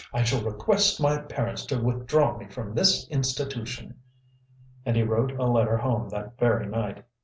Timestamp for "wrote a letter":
5.03-5.77